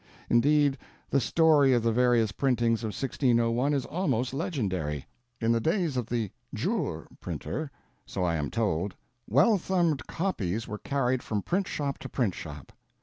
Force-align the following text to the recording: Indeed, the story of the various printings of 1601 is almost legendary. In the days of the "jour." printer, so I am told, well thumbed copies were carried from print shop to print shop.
Indeed, 0.31 0.79
the 1.11 1.21
story 1.21 1.73
of 1.73 1.83
the 1.83 1.91
various 1.91 2.31
printings 2.31 2.81
of 2.81 2.87
1601 2.87 3.71
is 3.71 3.85
almost 3.85 4.33
legendary. 4.33 5.05
In 5.39 5.51
the 5.51 5.59
days 5.59 5.95
of 5.95 6.07
the 6.07 6.31
"jour." 6.55 7.05
printer, 7.19 7.69
so 8.03 8.23
I 8.23 8.33
am 8.35 8.49
told, 8.49 8.95
well 9.29 9.59
thumbed 9.59 10.07
copies 10.07 10.67
were 10.67 10.79
carried 10.79 11.21
from 11.21 11.43
print 11.43 11.67
shop 11.67 11.99
to 11.99 12.09
print 12.09 12.33
shop. 12.33 12.71